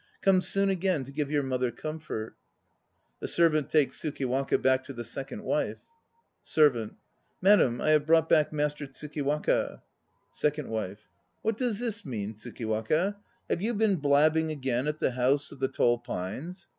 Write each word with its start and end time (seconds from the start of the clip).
Come 0.23 0.41
soon 0.41 0.71
again 0.71 1.03
to 1.03 1.11
give 1.11 1.29
your 1.29 1.43
mother 1.43 1.69
comfort! 1.69 2.35
(The 3.19 3.27
SERVANT 3.27 3.69
takes 3.69 3.99
TSUKIWAKA 4.01 4.57
back 4.59 4.83
to 4.85 4.93
the 4.93 5.03
SECOND 5.03 5.43
WIFE.) 5.43 5.81
SERVANT. 6.41 6.95
Madam, 7.39 7.79
I 7.79 7.91
have 7.91 8.07
brought 8.07 8.27
back 8.27 8.51
Master 8.51 8.87
Tsukiwaka. 8.87 9.83
SECOND 10.31 10.69
WIFE. 10.69 11.05
What 11.43 11.55
does 11.59 11.77
this 11.77 12.03
mean, 12.03 12.33
Tsukiwaka? 12.33 13.17
Have 13.47 13.61
you 13.61 13.75
been 13.75 13.97
blabbing 13.97 14.49
again 14.49 14.87
at 14.87 14.97
the 14.97 15.11
House 15.11 15.51
of 15.51 15.59
the 15.59 15.67
Tall 15.67 15.99
Pines? 15.99 16.65